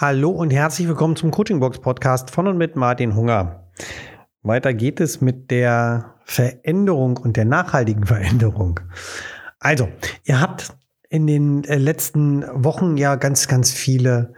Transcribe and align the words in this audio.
Hallo 0.00 0.30
und 0.30 0.52
herzlich 0.52 0.86
willkommen 0.86 1.16
zum 1.16 1.32
Coaching 1.32 1.58
Box 1.58 1.80
Podcast 1.80 2.30
von 2.30 2.46
und 2.46 2.56
mit 2.56 2.76
Martin 2.76 3.16
Hunger. 3.16 3.68
Weiter 4.42 4.72
geht 4.72 5.00
es 5.00 5.20
mit 5.20 5.50
der 5.50 6.14
Veränderung 6.22 7.16
und 7.16 7.36
der 7.36 7.44
nachhaltigen 7.44 8.06
Veränderung. 8.06 8.78
Also, 9.58 9.88
ihr 10.22 10.40
habt 10.40 10.72
in 11.08 11.26
den 11.26 11.64
äh, 11.64 11.78
letzten 11.78 12.44
Wochen 12.64 12.96
ja 12.96 13.16
ganz, 13.16 13.48
ganz 13.48 13.72
viele, 13.72 14.34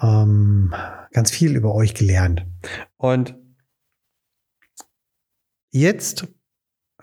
ähm, 0.00 0.74
ganz 1.12 1.30
viel 1.30 1.54
über 1.54 1.74
euch 1.74 1.92
gelernt. 1.92 2.46
Und 2.96 3.36
jetzt 5.70 6.28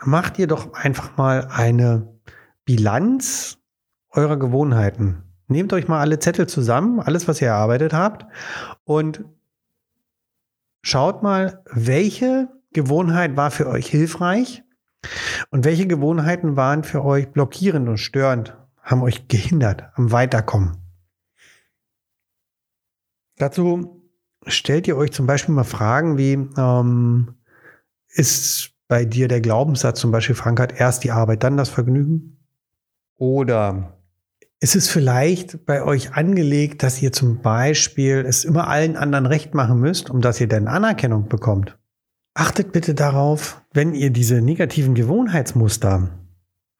macht 0.03 0.39
ihr 0.39 0.47
doch 0.47 0.73
einfach 0.73 1.17
mal 1.17 1.49
eine 1.51 2.19
Bilanz 2.65 3.59
eurer 4.09 4.37
Gewohnheiten. 4.37 5.30
Nehmt 5.51 5.73
euch 5.73 5.89
mal 5.89 5.99
alle 5.99 6.17
Zettel 6.19 6.47
zusammen, 6.47 7.01
alles, 7.01 7.27
was 7.27 7.41
ihr 7.41 7.49
erarbeitet 7.49 7.91
habt, 7.93 8.25
und 8.85 9.25
schaut 10.81 11.21
mal, 11.23 11.61
welche 11.69 12.47
Gewohnheit 12.71 13.35
war 13.35 13.51
für 13.51 13.67
euch 13.67 13.87
hilfreich 13.87 14.63
und 15.49 15.65
welche 15.65 15.87
Gewohnheiten 15.87 16.55
waren 16.55 16.85
für 16.85 17.03
euch 17.03 17.29
blockierend 17.31 17.89
und 17.89 17.97
störend, 17.97 18.57
haben 18.81 19.03
euch 19.03 19.27
gehindert 19.27 19.91
am 19.95 20.13
Weiterkommen. 20.13 20.77
Dazu 23.37 24.09
stellt 24.47 24.87
ihr 24.87 24.95
euch 24.95 25.11
zum 25.11 25.27
Beispiel 25.27 25.53
mal 25.53 25.65
Fragen 25.65 26.17
wie, 26.17 26.33
ähm, 26.57 27.35
ist 28.07 28.71
bei 28.87 29.03
dir 29.03 29.27
der 29.27 29.41
Glaubenssatz 29.41 29.99
zum 29.99 30.11
Beispiel 30.11 30.35
verankert, 30.35 30.79
erst 30.79 31.03
die 31.03 31.11
Arbeit, 31.11 31.43
dann 31.43 31.57
das 31.57 31.69
Vergnügen? 31.69 32.37
Oder 33.17 34.00
ist 34.61 34.75
es 34.75 34.87
vielleicht 34.87 35.65
bei 35.65 35.83
euch 35.83 36.13
angelegt, 36.13 36.83
dass 36.83 37.01
ihr 37.01 37.11
zum 37.11 37.41
Beispiel 37.41 38.23
es 38.27 38.45
immer 38.45 38.67
allen 38.67 38.95
anderen 38.95 39.25
recht 39.25 39.55
machen 39.55 39.79
müsst, 39.79 40.11
um 40.11 40.21
dass 40.21 40.39
ihr 40.39 40.47
dann 40.47 40.67
Anerkennung 40.67 41.27
bekommt? 41.27 41.79
Achtet 42.35 42.71
bitte 42.71 42.93
darauf, 42.93 43.61
wenn 43.73 43.95
ihr 43.95 44.11
diese 44.11 44.39
negativen 44.39 44.93
Gewohnheitsmuster 44.93 46.11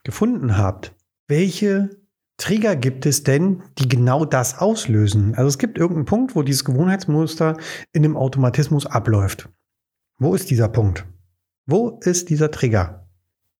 gefunden 0.03 0.57
habt, 0.57 0.95
welche 1.27 1.89
Trigger 2.37 2.75
gibt 2.75 3.05
es 3.07 3.23
denn, 3.23 3.63
die 3.79 3.89
genau 3.89 4.25
das 4.25 4.59
auslösen? 4.59 5.33
Also 5.33 5.47
es 5.47 5.57
gibt 5.57 5.79
irgendeinen 5.79 6.05
Punkt, 6.05 6.35
wo 6.35 6.43
dieses 6.43 6.63
Gewohnheitsmuster 6.63 7.57
in 7.93 8.05
einem 8.05 8.15
Automatismus 8.15 8.85
abläuft. 8.85 9.49
Wo 10.19 10.35
ist 10.35 10.51
dieser 10.51 10.69
Punkt? 10.69 11.05
Wo 11.65 11.99
ist 12.03 12.29
dieser 12.29 12.51
Trigger? 12.51 13.00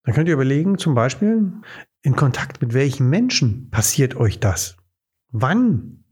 Dann 0.04 0.16
könnt 0.16 0.28
ihr 0.28 0.34
überlegen, 0.34 0.78
zum 0.78 0.96
Beispiel, 0.96 1.54
in 2.02 2.16
Kontakt 2.16 2.62
mit 2.62 2.74
welchen 2.74 3.10
Menschen 3.10 3.70
passiert 3.70 4.16
euch 4.16 4.40
das? 4.40 4.78
Wann 5.32 6.04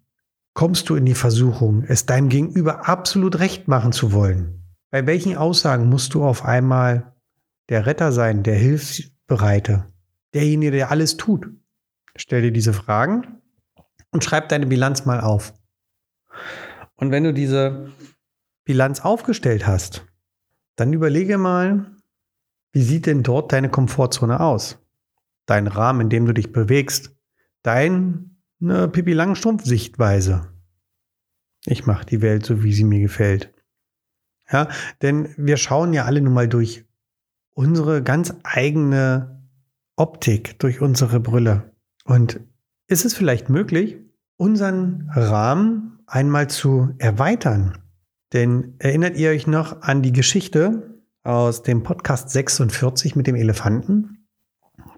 kommst 0.53 0.89
du 0.89 0.95
in 0.95 1.05
die 1.05 1.15
Versuchung, 1.15 1.83
es 1.87 2.05
deinem 2.05 2.29
Gegenüber 2.29 2.87
absolut 2.87 3.39
recht 3.39 3.67
machen 3.67 3.91
zu 3.91 4.11
wollen? 4.11 4.63
Bei 4.91 5.05
welchen 5.05 5.37
Aussagen 5.37 5.89
musst 5.89 6.13
du 6.13 6.23
auf 6.23 6.45
einmal 6.45 7.15
der 7.69 7.85
Retter 7.85 8.11
sein, 8.11 8.43
der 8.43 8.55
Hilfsbereite, 8.55 9.85
derjenige, 10.33 10.71
der 10.71 10.91
alles 10.91 11.17
tut? 11.17 11.47
Stell 12.15 12.41
dir 12.41 12.51
diese 12.51 12.73
Fragen 12.73 13.41
und 14.11 14.23
schreib 14.23 14.49
deine 14.49 14.67
Bilanz 14.67 15.05
mal 15.05 15.21
auf. 15.21 15.53
Und 16.95 17.11
wenn 17.11 17.23
du 17.23 17.33
diese 17.33 17.91
Bilanz 18.65 18.99
aufgestellt 18.99 19.65
hast, 19.65 20.05
dann 20.75 20.93
überlege 20.93 21.37
mal, 21.37 21.91
wie 22.71 22.83
sieht 22.83 23.05
denn 23.05 23.23
dort 23.23 23.51
deine 23.51 23.69
Komfortzone 23.69 24.39
aus? 24.39 24.79
dein 25.49 25.67
Rahmen, 25.67 26.01
in 26.01 26.09
dem 26.09 26.25
du 26.25 26.33
dich 26.33 26.51
bewegst, 26.51 27.15
deine 27.63 28.29
Pipi 28.91 29.13
Langstrumpf-Sichtweise. 29.13 30.47
Ich 31.65 31.85
mache 31.85 32.05
die 32.05 32.21
Welt 32.21 32.45
so, 32.45 32.63
wie 32.63 32.73
sie 32.73 32.83
mir 32.83 32.99
gefällt. 32.99 33.53
Ja, 34.51 34.69
denn 35.01 35.33
wir 35.37 35.57
schauen 35.57 35.93
ja 35.93 36.05
alle 36.05 36.21
nun 36.21 36.33
mal 36.33 36.47
durch 36.47 36.85
unsere 37.53 38.01
ganz 38.01 38.33
eigene 38.43 39.43
Optik, 39.95 40.57
durch 40.59 40.81
unsere 40.81 41.19
Brille. 41.19 41.71
Und 42.05 42.39
ist 42.87 43.05
es 43.05 43.13
vielleicht 43.13 43.49
möglich, 43.49 43.97
unseren 44.37 45.09
Rahmen 45.13 45.99
einmal 46.07 46.49
zu 46.49 46.93
erweitern? 46.97 47.77
Denn 48.33 48.75
erinnert 48.79 49.17
ihr 49.17 49.31
euch 49.31 49.45
noch 49.47 49.81
an 49.81 50.01
die 50.01 50.13
Geschichte 50.13 50.98
aus 51.23 51.63
dem 51.63 51.83
Podcast 51.83 52.29
46 52.29 53.15
mit 53.15 53.27
dem 53.27 53.35
Elefanten? 53.35 54.27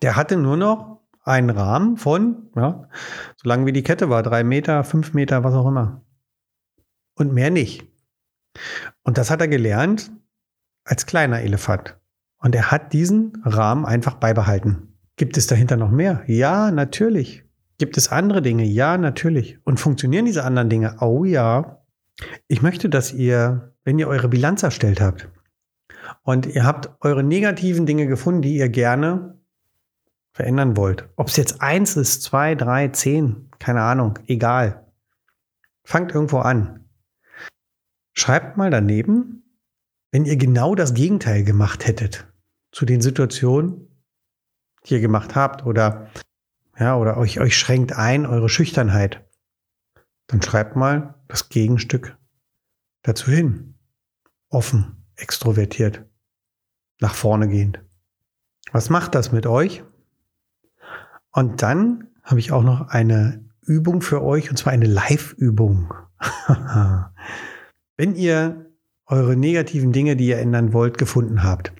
Der 0.01 0.15
hatte 0.15 0.37
nur 0.37 0.57
noch 0.57 1.01
einen 1.23 1.49
Rahmen 1.49 1.97
von, 1.97 2.49
ja, 2.55 2.87
so 3.35 3.47
lang 3.47 3.65
wie 3.65 3.73
die 3.73 3.83
Kette 3.83 4.09
war, 4.09 4.23
drei 4.23 4.43
Meter, 4.43 4.83
fünf 4.83 5.13
Meter, 5.13 5.43
was 5.43 5.53
auch 5.53 5.67
immer. 5.67 6.03
Und 7.15 7.33
mehr 7.33 7.51
nicht. 7.51 7.85
Und 9.03 9.17
das 9.17 9.29
hat 9.29 9.41
er 9.41 9.47
gelernt 9.47 10.11
als 10.83 11.05
kleiner 11.05 11.41
Elefant. 11.41 11.97
Und 12.39 12.55
er 12.55 12.71
hat 12.71 12.93
diesen 12.93 13.33
Rahmen 13.43 13.85
einfach 13.85 14.15
beibehalten. 14.15 14.97
Gibt 15.15 15.37
es 15.37 15.45
dahinter 15.45 15.77
noch 15.77 15.91
mehr? 15.91 16.23
Ja, 16.25 16.71
natürlich. 16.71 17.43
Gibt 17.77 17.97
es 17.97 18.11
andere 18.11 18.41
Dinge? 18.41 18.63
Ja, 18.63 18.97
natürlich. 18.97 19.59
Und 19.63 19.79
funktionieren 19.79 20.25
diese 20.25 20.43
anderen 20.43 20.69
Dinge? 20.69 20.97
Oh 20.99 21.23
ja. 21.23 21.83
Ich 22.47 22.61
möchte, 22.61 22.89
dass 22.89 23.13
ihr, 23.13 23.75
wenn 23.83 23.99
ihr 23.99 24.07
eure 24.07 24.29
Bilanz 24.29 24.63
erstellt 24.63 25.01
habt 25.01 25.29
und 26.23 26.45
ihr 26.45 26.65
habt 26.65 26.89
eure 27.01 27.23
negativen 27.23 27.85
Dinge 27.85 28.07
gefunden, 28.07 28.41
die 28.41 28.55
ihr 28.55 28.69
gerne 28.69 29.39
verändern 30.33 30.77
wollt. 30.77 31.09
Ob 31.15 31.27
es 31.27 31.37
jetzt 31.37 31.61
eins 31.61 31.95
ist, 31.97 32.23
zwei, 32.23 32.55
drei, 32.55 32.87
zehn, 32.89 33.49
keine 33.59 33.81
Ahnung, 33.81 34.19
egal. 34.27 34.85
Fangt 35.83 36.13
irgendwo 36.13 36.39
an. 36.39 36.89
Schreibt 38.13 38.57
mal 38.57 38.69
daneben, 38.69 39.43
wenn 40.11 40.25
ihr 40.25 40.37
genau 40.37 40.75
das 40.75 40.93
Gegenteil 40.93 41.43
gemacht 41.43 41.87
hättet 41.87 42.27
zu 42.71 42.85
den 42.85 43.01
Situationen, 43.01 43.87
die 44.85 44.95
ihr 44.95 45.01
gemacht 45.01 45.35
habt 45.35 45.65
oder 45.65 46.09
ja, 46.77 46.97
oder 46.97 47.17
euch, 47.17 47.39
euch 47.39 47.57
schränkt 47.57 47.93
ein 47.93 48.25
eure 48.25 48.49
Schüchternheit, 48.49 49.23
dann 50.27 50.41
schreibt 50.41 50.75
mal 50.75 51.15
das 51.27 51.49
Gegenstück 51.49 52.17
dazu 53.03 53.29
hin. 53.29 53.75
Offen, 54.49 55.00
extrovertiert, 55.21 56.03
nach 56.99 57.13
vorne 57.13 57.47
gehend. 57.47 57.81
Was 58.71 58.89
macht 58.89 59.15
das 59.15 59.31
mit 59.31 59.45
euch? 59.45 59.83
Und 61.31 61.61
dann 61.61 62.07
habe 62.23 62.39
ich 62.39 62.51
auch 62.51 62.63
noch 62.63 62.89
eine 62.89 63.45
Übung 63.61 64.01
für 64.01 64.21
euch, 64.21 64.49
und 64.49 64.57
zwar 64.57 64.73
eine 64.73 64.85
Live-Übung. 64.85 65.93
Wenn 67.97 68.15
ihr 68.15 68.71
eure 69.05 69.35
negativen 69.35 69.91
Dinge, 69.91 70.15
die 70.15 70.27
ihr 70.27 70.39
ändern 70.39 70.73
wollt, 70.73 70.97
gefunden 70.97 71.43
habt. 71.43 71.73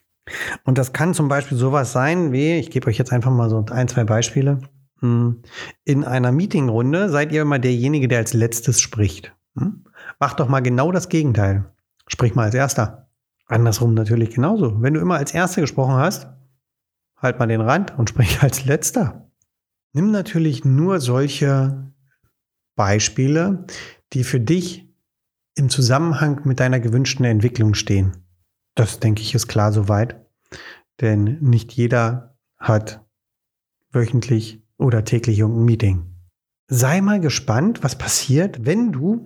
Und 0.63 0.77
das 0.77 0.93
kann 0.93 1.13
zum 1.13 1.27
Beispiel 1.27 1.57
sowas 1.57 1.91
sein 1.91 2.31
wie, 2.31 2.57
ich 2.57 2.71
gebe 2.71 2.87
euch 2.87 2.97
jetzt 2.97 3.11
einfach 3.11 3.31
mal 3.31 3.49
so 3.49 3.65
ein, 3.71 3.87
zwei 3.87 4.03
Beispiele. 4.03 4.59
Hm. 4.99 5.41
In 5.83 6.03
einer 6.03 6.31
Meetingrunde 6.31 7.09
seid 7.09 7.31
ihr 7.31 7.41
immer 7.41 7.59
derjenige, 7.59 8.07
der 8.07 8.19
als 8.19 8.33
letztes 8.33 8.79
spricht. 8.79 9.33
Hm? 9.57 9.85
Macht 10.19 10.39
doch 10.39 10.47
mal 10.47 10.59
genau 10.61 10.91
das 10.91 11.09
Gegenteil. 11.09 11.65
Sprich 12.07 12.35
mal 12.35 12.43
als 12.45 12.55
erster. 12.55 13.09
Andersrum 13.51 13.93
natürlich 13.93 14.31
genauso. 14.31 14.81
Wenn 14.81 14.93
du 14.93 15.01
immer 15.01 15.17
als 15.17 15.33
erster 15.33 15.61
gesprochen 15.61 15.95
hast, 15.95 16.27
halt 17.17 17.37
mal 17.37 17.47
den 17.47 17.61
Rand 17.61 17.97
und 17.97 18.09
sprich 18.09 18.41
als 18.41 18.65
letzter. 18.65 19.29
Nimm 19.93 20.11
natürlich 20.11 20.63
nur 20.63 20.99
solche 20.99 21.91
Beispiele, 22.75 23.65
die 24.13 24.23
für 24.23 24.39
dich 24.39 24.89
im 25.55 25.69
Zusammenhang 25.69 26.41
mit 26.45 26.59
deiner 26.59 26.79
gewünschten 26.79 27.25
Entwicklung 27.25 27.73
stehen. 27.73 28.17
Das 28.75 28.99
denke 28.99 29.21
ich 29.21 29.35
ist 29.35 29.47
klar 29.47 29.73
soweit, 29.73 30.25
denn 31.01 31.39
nicht 31.41 31.73
jeder 31.73 32.37
hat 32.57 33.05
wöchentlich 33.91 34.63
oder 34.77 35.03
täglich 35.03 35.39
irgendein 35.39 35.65
Meeting. 35.65 36.15
Sei 36.67 37.01
mal 37.01 37.19
gespannt, 37.19 37.83
was 37.83 37.97
passiert, 37.97 38.65
wenn 38.65 38.93
du 38.93 39.25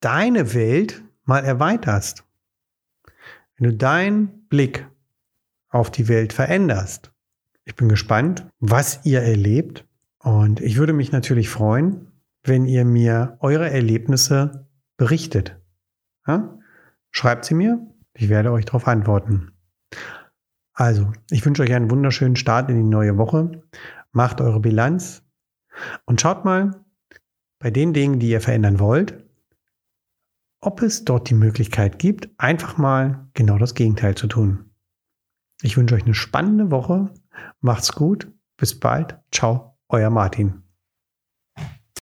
deine 0.00 0.54
Welt 0.54 1.04
mal 1.24 1.44
erweiterst. 1.44 2.24
Wenn 3.58 3.70
du 3.70 3.76
deinen 3.76 4.46
Blick 4.48 4.88
auf 5.68 5.90
die 5.90 6.08
Welt 6.08 6.32
veränderst. 6.32 7.12
Ich 7.64 7.74
bin 7.74 7.88
gespannt, 7.88 8.46
was 8.60 9.04
ihr 9.04 9.20
erlebt. 9.20 9.86
Und 10.20 10.60
ich 10.60 10.76
würde 10.76 10.92
mich 10.92 11.12
natürlich 11.12 11.48
freuen, 11.48 12.12
wenn 12.42 12.64
ihr 12.64 12.84
mir 12.84 13.36
eure 13.40 13.68
Erlebnisse 13.68 14.66
berichtet. 14.96 15.60
Ja? 16.26 16.58
Schreibt 17.10 17.44
sie 17.44 17.54
mir. 17.54 17.86
Ich 18.14 18.28
werde 18.28 18.52
euch 18.52 18.64
darauf 18.64 18.86
antworten. 18.86 19.52
Also, 20.72 21.12
ich 21.30 21.44
wünsche 21.44 21.62
euch 21.62 21.72
einen 21.72 21.90
wunderschönen 21.90 22.36
Start 22.36 22.70
in 22.70 22.76
die 22.76 22.88
neue 22.88 23.18
Woche. 23.18 23.62
Macht 24.12 24.40
eure 24.40 24.60
Bilanz 24.60 25.22
und 26.04 26.20
schaut 26.20 26.44
mal 26.44 26.84
bei 27.58 27.70
den 27.70 27.92
Dingen, 27.92 28.20
die 28.20 28.30
ihr 28.30 28.40
verändern 28.40 28.78
wollt, 28.78 29.27
ob 30.60 30.82
es 30.82 31.04
dort 31.04 31.30
die 31.30 31.34
Möglichkeit 31.34 31.98
gibt, 31.98 32.28
einfach 32.38 32.78
mal 32.78 33.28
genau 33.34 33.58
das 33.58 33.74
Gegenteil 33.74 34.14
zu 34.14 34.26
tun. 34.26 34.70
Ich 35.62 35.76
wünsche 35.76 35.94
euch 35.94 36.04
eine 36.04 36.14
spannende 36.14 36.70
Woche 36.70 37.10
Macht's 37.60 37.92
gut. 37.92 38.30
Bis 38.56 38.78
bald. 38.78 39.18
Ciao. 39.30 39.76
Euer 39.88 40.10
Martin. 40.10 40.67